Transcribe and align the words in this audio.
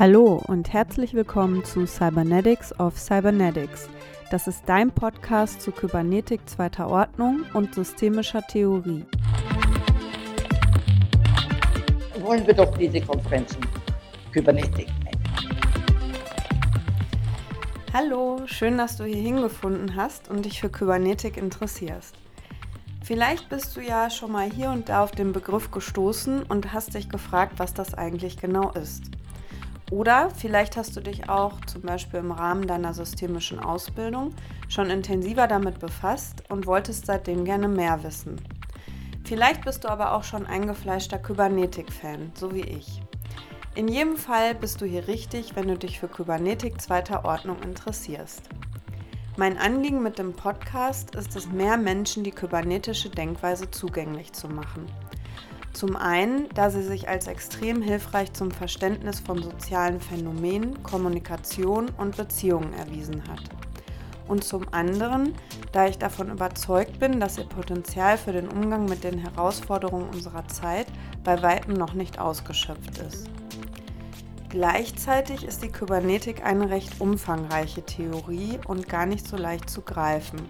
Hallo 0.00 0.40
und 0.46 0.72
herzlich 0.72 1.12
willkommen 1.12 1.62
zu 1.62 1.84
Cybernetics 1.84 2.72
of 2.80 2.98
Cybernetics. 2.98 3.90
Das 4.30 4.46
ist 4.46 4.62
dein 4.64 4.90
Podcast 4.90 5.60
zu 5.60 5.72
Kybernetik 5.72 6.40
zweiter 6.48 6.88
Ordnung 6.88 7.44
und 7.52 7.74
systemischer 7.74 8.40
Theorie. 8.40 9.04
Wollen 12.18 12.46
wir 12.46 12.54
doch 12.54 12.74
diese 12.78 13.02
Konferenzen 13.02 13.60
Kybernetik 14.32 14.86
Hallo, 17.92 18.40
schön, 18.46 18.78
dass 18.78 18.96
du 18.96 19.04
hier 19.04 19.20
hingefunden 19.20 19.96
hast 19.96 20.30
und 20.30 20.46
dich 20.46 20.62
für 20.62 20.70
Kybernetik 20.70 21.36
interessierst. 21.36 22.14
Vielleicht 23.04 23.50
bist 23.50 23.76
du 23.76 23.82
ja 23.82 24.08
schon 24.08 24.32
mal 24.32 24.50
hier 24.50 24.70
und 24.70 24.88
da 24.88 25.04
auf 25.04 25.10
den 25.10 25.34
Begriff 25.34 25.70
gestoßen 25.70 26.44
und 26.44 26.72
hast 26.72 26.94
dich 26.94 27.10
gefragt, 27.10 27.58
was 27.58 27.74
das 27.74 27.92
eigentlich 27.92 28.38
genau 28.38 28.70
ist. 28.70 29.10
Oder 29.90 30.30
vielleicht 30.30 30.76
hast 30.76 30.96
du 30.96 31.00
dich 31.00 31.28
auch 31.28 31.60
zum 31.66 31.82
Beispiel 31.82 32.20
im 32.20 32.30
Rahmen 32.30 32.68
deiner 32.68 32.94
systemischen 32.94 33.58
Ausbildung 33.58 34.32
schon 34.68 34.88
intensiver 34.88 35.48
damit 35.48 35.80
befasst 35.80 36.44
und 36.48 36.66
wolltest 36.66 37.06
seitdem 37.06 37.44
gerne 37.44 37.66
mehr 37.66 38.04
wissen. 38.04 38.40
Vielleicht 39.24 39.64
bist 39.64 39.84
du 39.84 39.88
aber 39.88 40.14
auch 40.14 40.22
schon 40.22 40.46
eingefleischter 40.46 41.18
Kybernetik-Fan, 41.18 42.32
so 42.34 42.54
wie 42.54 42.62
ich. 42.62 43.02
In 43.74 43.88
jedem 43.88 44.16
Fall 44.16 44.54
bist 44.54 44.80
du 44.80 44.86
hier 44.86 45.08
richtig, 45.08 45.56
wenn 45.56 45.68
du 45.68 45.76
dich 45.76 45.98
für 45.98 46.08
Kybernetik 46.08 46.80
zweiter 46.80 47.24
Ordnung 47.24 47.60
interessierst. 47.62 48.42
Mein 49.36 49.58
Anliegen 49.58 50.02
mit 50.02 50.18
dem 50.18 50.34
Podcast 50.34 51.14
ist 51.14 51.34
es, 51.36 51.50
mehr 51.50 51.76
Menschen 51.76 52.24
die 52.24 52.32
kybernetische 52.32 53.10
Denkweise 53.10 53.70
zugänglich 53.70 54.32
zu 54.32 54.48
machen. 54.48 54.86
Zum 55.72 55.96
einen, 55.96 56.48
da 56.54 56.68
sie 56.68 56.82
sich 56.82 57.08
als 57.08 57.26
extrem 57.26 57.80
hilfreich 57.80 58.32
zum 58.32 58.50
Verständnis 58.50 59.20
von 59.20 59.42
sozialen 59.42 60.00
Phänomenen, 60.00 60.82
Kommunikation 60.82 61.90
und 61.96 62.16
Beziehungen 62.16 62.72
erwiesen 62.74 63.22
hat. 63.28 63.42
Und 64.26 64.44
zum 64.44 64.72
anderen, 64.72 65.34
da 65.72 65.86
ich 65.86 65.98
davon 65.98 66.30
überzeugt 66.30 67.00
bin, 67.00 67.18
dass 67.18 67.38
ihr 67.38 67.44
Potenzial 67.44 68.16
für 68.16 68.32
den 68.32 68.48
Umgang 68.48 68.84
mit 68.84 69.02
den 69.04 69.18
Herausforderungen 69.18 70.08
unserer 70.08 70.46
Zeit 70.48 70.86
bei 71.24 71.42
weitem 71.42 71.74
noch 71.74 71.94
nicht 71.94 72.18
ausgeschöpft 72.18 72.98
ist. 72.98 73.28
Gleichzeitig 74.50 75.44
ist 75.44 75.62
die 75.62 75.68
Kybernetik 75.68 76.44
eine 76.44 76.70
recht 76.70 77.00
umfangreiche 77.00 77.82
Theorie 77.82 78.58
und 78.66 78.88
gar 78.88 79.06
nicht 79.06 79.26
so 79.26 79.36
leicht 79.36 79.70
zu 79.70 79.82
greifen. 79.82 80.40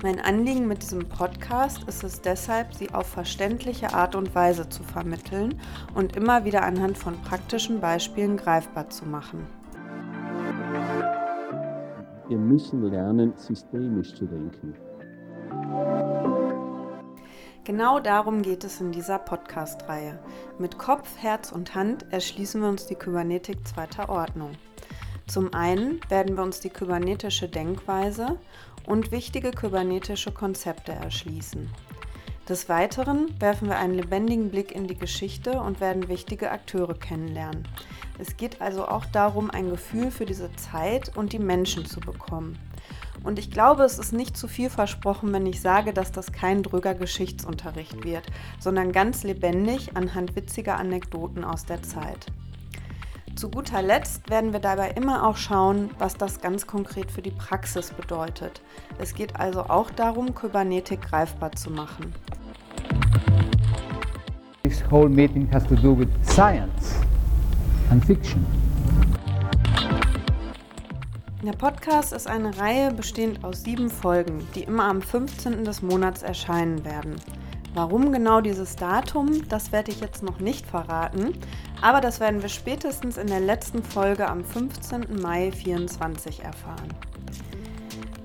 Mein 0.00 0.20
Anliegen 0.20 0.68
mit 0.68 0.82
diesem 0.82 1.08
Podcast 1.08 1.82
ist 1.88 2.04
es 2.04 2.20
deshalb, 2.20 2.72
sie 2.72 2.94
auf 2.94 3.08
verständliche 3.08 3.94
Art 3.94 4.14
und 4.14 4.32
Weise 4.32 4.68
zu 4.68 4.84
vermitteln 4.84 5.60
und 5.92 6.14
immer 6.14 6.44
wieder 6.44 6.62
anhand 6.62 6.96
von 6.96 7.20
praktischen 7.22 7.80
Beispielen 7.80 8.36
greifbar 8.36 8.88
zu 8.90 9.06
machen. 9.06 9.44
Wir 12.28 12.38
müssen 12.38 12.82
lernen, 12.82 13.32
systemisch 13.36 14.14
zu 14.14 14.26
denken. 14.26 14.74
Genau 17.64 17.98
darum 17.98 18.42
geht 18.42 18.62
es 18.62 18.80
in 18.80 18.92
dieser 18.92 19.18
Podcast-Reihe. 19.18 20.20
Mit 20.60 20.78
Kopf, 20.78 21.16
Herz 21.18 21.50
und 21.50 21.74
Hand 21.74 22.06
erschließen 22.12 22.60
wir 22.60 22.68
uns 22.68 22.86
die 22.86 22.94
Kybernetik 22.94 23.66
zweiter 23.66 24.08
Ordnung. 24.08 24.52
Zum 25.28 25.52
einen 25.52 26.00
werden 26.08 26.36
wir 26.36 26.42
uns 26.42 26.60
die 26.60 26.70
kybernetische 26.70 27.50
Denkweise 27.50 28.38
und 28.86 29.12
wichtige 29.12 29.50
kybernetische 29.50 30.32
Konzepte 30.32 30.92
erschließen. 30.92 31.68
Des 32.48 32.70
Weiteren 32.70 33.38
werfen 33.38 33.68
wir 33.68 33.76
einen 33.76 33.92
lebendigen 33.92 34.50
Blick 34.50 34.72
in 34.72 34.86
die 34.86 34.96
Geschichte 34.96 35.60
und 35.60 35.82
werden 35.82 36.08
wichtige 36.08 36.50
Akteure 36.50 36.94
kennenlernen. 36.94 37.68
Es 38.18 38.38
geht 38.38 38.62
also 38.62 38.88
auch 38.88 39.04
darum, 39.04 39.50
ein 39.50 39.68
Gefühl 39.68 40.10
für 40.10 40.24
diese 40.24 40.50
Zeit 40.56 41.14
und 41.14 41.34
die 41.34 41.38
Menschen 41.38 41.84
zu 41.84 42.00
bekommen. 42.00 42.58
Und 43.22 43.38
ich 43.38 43.50
glaube, 43.50 43.82
es 43.82 43.98
ist 43.98 44.14
nicht 44.14 44.34
zu 44.34 44.48
viel 44.48 44.70
versprochen, 44.70 45.30
wenn 45.34 45.44
ich 45.44 45.60
sage, 45.60 45.92
dass 45.92 46.10
das 46.10 46.32
kein 46.32 46.62
dröger 46.62 46.94
Geschichtsunterricht 46.94 48.02
wird, 48.02 48.24
sondern 48.58 48.92
ganz 48.92 49.24
lebendig 49.24 49.94
anhand 49.94 50.36
witziger 50.36 50.78
Anekdoten 50.78 51.44
aus 51.44 51.66
der 51.66 51.82
Zeit. 51.82 52.26
Zu 53.38 53.50
guter 53.50 53.82
Letzt 53.82 54.28
werden 54.30 54.52
wir 54.52 54.58
dabei 54.58 54.90
immer 54.96 55.24
auch 55.24 55.36
schauen, 55.36 55.90
was 56.00 56.16
das 56.16 56.40
ganz 56.40 56.66
konkret 56.66 57.08
für 57.08 57.22
die 57.22 57.30
Praxis 57.30 57.92
bedeutet. 57.92 58.60
Es 58.98 59.14
geht 59.14 59.38
also 59.38 59.60
auch 59.60 59.90
darum, 59.90 60.34
Kybernetik 60.34 61.02
greifbar 61.02 61.52
zu 61.52 61.70
machen. 61.70 62.12
This 64.64 64.82
whole 64.90 65.08
meeting 65.08 65.48
has 65.52 65.64
to 65.68 65.76
do 65.76 65.96
with 65.96 66.08
science 66.24 66.96
and 67.92 68.04
fiction. 68.04 68.44
Der 71.44 71.52
Podcast 71.52 72.12
ist 72.12 72.26
eine 72.26 72.58
Reihe 72.58 72.92
bestehend 72.92 73.44
aus 73.44 73.62
sieben 73.62 73.88
Folgen, 73.88 74.48
die 74.56 74.64
immer 74.64 74.86
am 74.86 75.00
15. 75.00 75.64
des 75.64 75.80
Monats 75.80 76.24
erscheinen 76.24 76.84
werden. 76.84 77.14
Warum 77.74 78.12
genau 78.12 78.40
dieses 78.40 78.76
Datum, 78.76 79.46
das 79.48 79.72
werde 79.72 79.90
ich 79.90 80.00
jetzt 80.00 80.22
noch 80.22 80.40
nicht 80.40 80.66
verraten, 80.66 81.38
aber 81.80 82.00
das 82.00 82.18
werden 82.18 82.42
wir 82.42 82.48
spätestens 82.48 83.16
in 83.16 83.26
der 83.26 83.40
letzten 83.40 83.82
Folge 83.82 84.28
am 84.28 84.44
15. 84.44 85.20
Mai 85.20 85.50
2024 85.50 86.44
erfahren. 86.44 86.88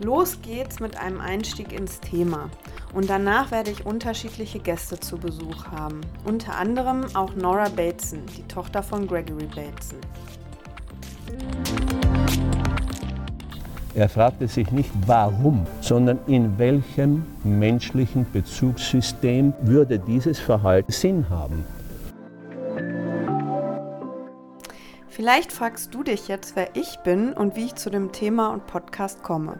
Los 0.02 0.42
geht's 0.42 0.80
mit 0.80 0.98
einem 0.98 1.22
Einstieg 1.22 1.72
ins 1.72 2.00
Thema 2.00 2.50
und 2.94 3.10
danach 3.10 3.52
werde 3.52 3.72
ich 3.72 3.86
unterschiedliche 3.86 4.60
Gäste 4.60 5.00
zu 5.00 5.18
Besuch 5.18 5.68
haben, 5.68 6.02
unter 6.26 6.58
anderem 6.58 7.06
auch 7.16 7.36
Nora 7.36 7.70
Bateson, 7.70 8.26
die 8.38 8.44
Tochter 8.48 8.84
von 8.84 9.08
Gregory 9.08 9.48
Bateson. 9.48 10.00
Er 13.96 14.10
fragte 14.10 14.48
sich 14.48 14.72
nicht 14.72 14.90
warum, 15.06 15.68
sondern 15.82 16.18
in 16.26 16.58
welchem 16.58 17.28
menschlichen 17.44 18.26
Bezugssystem 18.34 19.54
würde 19.62 20.00
dieses 20.00 20.40
Verhalten 20.40 20.92
Sinn 20.92 21.30
haben. 21.30 21.64
Vielleicht 25.10 25.52
fragst 25.52 25.94
du 25.94 26.02
dich 26.02 26.28
jetzt, 26.28 26.56
wer 26.56 26.76
ich 26.76 26.98
bin 27.04 27.34
und 27.34 27.56
wie 27.56 27.66
ich 27.66 27.76
zu 27.76 27.92
dem 27.92 28.12
Thema 28.12 28.52
und 28.52 28.66
Podcast 28.66 29.22
komme. 29.22 29.60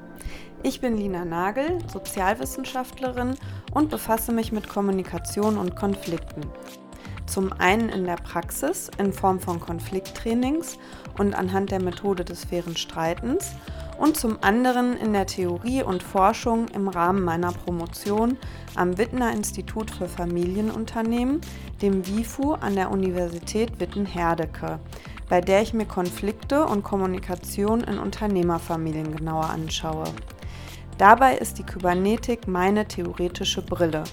Ich 0.64 0.82
bin 0.82 0.98
Lina 0.98 1.26
Nagel, 1.26 1.78
Sozialwissenschaftlerin 1.92 3.36
und 3.72 3.92
befasse 3.92 4.32
mich 4.32 4.52
mit 4.52 4.68
Kommunikation 4.68 5.58
und 5.58 5.76
Konflikten. 5.76 6.42
Zum 7.28 7.54
einen 7.54 7.90
in 7.90 8.06
der 8.06 8.16
Praxis 8.16 8.90
in 8.98 9.14
Form 9.14 9.40
von 9.40 9.60
Konflikttrainings 9.60 10.80
und 11.20 11.36
anhand 11.36 11.70
der 11.70 11.84
Methode 11.84 12.26
des 12.26 12.46
fairen 12.46 12.76
Streitens 12.76 13.52
und 13.98 14.18
zum 14.18 14.38
anderen 14.42 14.98
in 14.98 15.14
der 15.14 15.26
Theorie 15.26 15.84
und 15.84 16.04
Forschung 16.04 16.68
im 16.70 16.88
Rahmen 16.88 17.24
meiner 17.24 17.52
Promotion 17.52 18.38
am 18.76 18.98
Wittner 18.98 19.32
Institut 19.32 19.92
für 19.92 20.08
Familienunternehmen, 20.08 21.42
dem 21.82 22.06
WIFU 22.08 22.54
an 22.54 22.76
der 22.76 22.92
Universität 22.92 23.80
Witten-Herdecke, 23.80 24.80
bei 25.30 25.42
der 25.42 25.62
ich 25.62 25.74
mir 25.74 25.86
Konflikte 25.86 26.66
und 26.66 26.84
Kommunikation 26.84 27.82
in 27.82 28.00
Unternehmerfamilien 28.00 29.16
genauer 29.16 29.50
anschaue. 29.50 30.06
Dabei 30.98 31.38
ist 31.38 31.58
die 31.58 31.64
Kybernetik 31.64 32.48
meine 32.48 32.88
theoretische 32.88 33.62
Brille. 33.62 34.04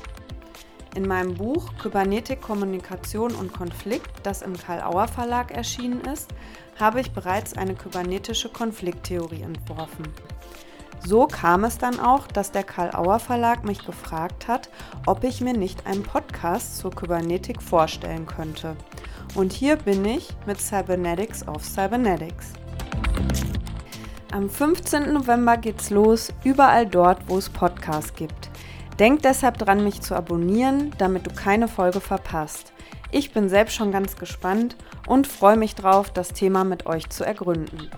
In 0.96 1.06
meinem 1.06 1.34
Buch 1.34 1.72
Kybernetik, 1.80 2.40
Kommunikation 2.40 3.34
und 3.34 3.52
Konflikt, 3.52 4.10
das 4.24 4.42
im 4.42 4.56
Karl-Auer 4.56 5.06
Verlag 5.06 5.52
erschienen 5.52 6.00
ist, 6.00 6.30
habe 6.80 7.00
ich 7.00 7.12
bereits 7.12 7.56
eine 7.56 7.74
kybernetische 7.74 8.48
Konflikttheorie 8.48 9.42
entworfen. 9.42 10.04
So 11.06 11.26
kam 11.26 11.64
es 11.64 11.78
dann 11.78 12.00
auch, 12.00 12.26
dass 12.26 12.50
der 12.50 12.64
Karl-Auer 12.64 13.20
Verlag 13.20 13.64
mich 13.64 13.86
gefragt 13.86 14.48
hat, 14.48 14.68
ob 15.06 15.24
ich 15.24 15.40
mir 15.40 15.54
nicht 15.54 15.86
einen 15.86 16.02
Podcast 16.02 16.78
zur 16.78 16.90
Kybernetik 16.90 17.62
vorstellen 17.62 18.26
könnte. 18.26 18.76
Und 19.34 19.52
hier 19.52 19.76
bin 19.76 20.04
ich 20.04 20.28
mit 20.46 20.60
Cybernetics 20.60 21.46
of 21.46 21.64
Cybernetics. 21.64 22.52
Am 24.32 24.50
15. 24.50 25.12
November 25.12 25.56
geht's 25.56 25.90
los, 25.90 26.32
überall 26.44 26.86
dort, 26.86 27.28
wo 27.28 27.38
es 27.38 27.48
Podcasts 27.48 28.14
gibt. 28.14 28.50
Denk 29.00 29.22
deshalb 29.22 29.56
dran, 29.56 29.82
mich 29.82 30.02
zu 30.02 30.14
abonnieren, 30.14 30.92
damit 30.98 31.26
du 31.26 31.30
keine 31.32 31.68
Folge 31.68 32.02
verpasst. 32.02 32.74
Ich 33.10 33.32
bin 33.32 33.48
selbst 33.48 33.74
schon 33.74 33.92
ganz 33.92 34.16
gespannt 34.16 34.76
und 35.08 35.26
freue 35.26 35.56
mich 35.56 35.74
drauf, 35.74 36.10
das 36.10 36.34
Thema 36.34 36.64
mit 36.64 36.84
euch 36.84 37.08
zu 37.08 37.24
ergründen. 37.24 37.90